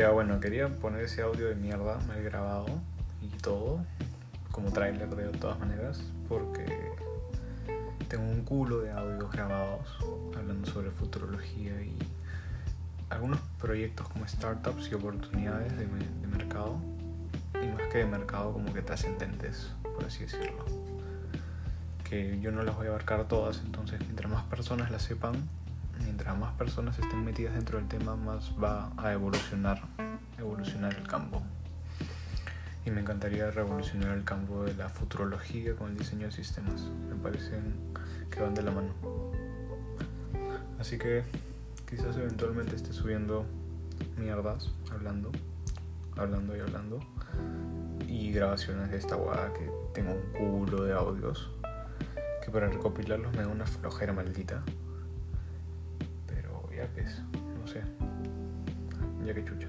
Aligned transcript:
Ya 0.00 0.08
bueno, 0.08 0.40
quería 0.40 0.66
poner 0.66 1.04
ese 1.04 1.20
audio 1.20 1.48
de 1.48 1.54
mierda 1.56 1.98
mal 2.08 2.22
grabado 2.22 2.64
y 3.20 3.28
todo, 3.42 3.84
como 4.50 4.72
tráiler 4.72 5.14
de 5.14 5.28
todas 5.36 5.58
maneras, 5.58 6.02
porque 6.26 6.64
tengo 8.08 8.24
un 8.24 8.42
culo 8.42 8.80
de 8.80 8.92
audios 8.92 9.30
grabados 9.30 9.98
hablando 10.34 10.66
sobre 10.70 10.90
futurología 10.90 11.82
y 11.82 11.98
algunos 13.10 13.40
proyectos 13.60 14.08
como 14.08 14.26
startups 14.26 14.90
y 14.90 14.94
oportunidades 14.94 15.76
de, 15.76 15.84
de 15.84 16.26
mercado, 16.28 16.78
y 17.62 17.66
más 17.66 17.86
que 17.92 17.98
de 17.98 18.06
mercado 18.06 18.54
como 18.54 18.72
que 18.72 18.80
trascendentes, 18.80 19.70
por 19.82 20.06
así 20.06 20.20
decirlo. 20.20 20.64
Que 22.08 22.40
yo 22.40 22.52
no 22.52 22.62
las 22.62 22.74
voy 22.74 22.86
a 22.86 22.88
abarcar 22.88 23.28
todas, 23.28 23.60
entonces 23.66 24.00
mientras 24.00 24.32
más 24.32 24.44
personas 24.44 24.90
las 24.90 25.02
sepan, 25.02 25.34
mientras 26.04 26.36
más 26.38 26.54
personas 26.54 26.98
estén 26.98 27.24
metidas 27.24 27.54
dentro 27.54 27.78
del 27.78 27.88
tema, 27.88 28.16
más 28.16 28.52
va 28.62 28.92
a 28.96 29.12
evolucionar, 29.12 29.80
evolucionar 30.38 30.94
el 30.94 31.06
campo. 31.06 31.42
Y 32.84 32.90
me 32.90 33.00
encantaría 33.00 33.50
revolucionar 33.50 34.16
el 34.16 34.24
campo 34.24 34.64
de 34.64 34.74
la 34.74 34.88
futurología 34.88 35.76
con 35.76 35.90
el 35.90 35.98
diseño 35.98 36.26
de 36.26 36.32
sistemas. 36.32 36.90
Me 37.08 37.14
parecen 37.16 37.74
que 38.30 38.40
van 38.40 38.54
de 38.54 38.62
la 38.62 38.70
mano. 38.70 38.94
Así 40.78 40.96
que 40.96 41.22
quizás 41.88 42.16
eventualmente 42.16 42.76
esté 42.76 42.92
subiendo 42.92 43.44
mierdas, 44.16 44.70
hablando, 44.92 45.30
hablando 46.16 46.56
y 46.56 46.60
hablando. 46.60 47.00
Y 48.06 48.32
grabaciones 48.32 48.90
de 48.90 48.96
esta 48.96 49.16
guada 49.16 49.52
que 49.52 49.70
tengo 49.92 50.14
un 50.14 50.32
culo 50.32 50.84
de 50.84 50.94
audios. 50.94 51.50
Que 52.42 52.50
para 52.50 52.68
recopilarlos 52.68 53.32
me 53.36 53.42
da 53.42 53.48
una 53.48 53.66
flojera 53.66 54.14
maldita. 54.14 54.62
Pues, 56.94 57.22
no 57.60 57.66
sé. 57.66 57.82
Ya 59.24 59.34
que 59.34 59.44
chucha. 59.44 59.68